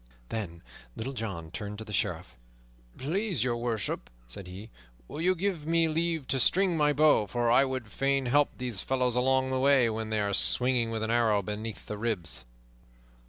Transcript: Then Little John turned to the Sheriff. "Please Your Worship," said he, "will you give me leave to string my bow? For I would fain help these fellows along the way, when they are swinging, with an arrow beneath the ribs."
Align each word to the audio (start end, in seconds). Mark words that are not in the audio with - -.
Then 0.29 0.63
Little 0.95 1.13
John 1.13 1.51
turned 1.51 1.77
to 1.77 1.83
the 1.85 1.93
Sheriff. 1.93 2.35
"Please 2.97 3.43
Your 3.43 3.55
Worship," 3.57 4.09
said 4.25 4.47
he, 4.47 4.71
"will 5.07 5.21
you 5.21 5.35
give 5.35 5.67
me 5.67 5.87
leave 5.87 6.25
to 6.29 6.39
string 6.39 6.75
my 6.75 6.91
bow? 6.91 7.27
For 7.27 7.51
I 7.51 7.65
would 7.65 7.91
fain 7.91 8.25
help 8.25 8.57
these 8.57 8.81
fellows 8.81 9.13
along 9.13 9.51
the 9.51 9.59
way, 9.59 9.91
when 9.91 10.09
they 10.09 10.19
are 10.21 10.33
swinging, 10.33 10.89
with 10.89 11.03
an 11.03 11.11
arrow 11.11 11.43
beneath 11.43 11.85
the 11.85 11.99
ribs." 11.99 12.45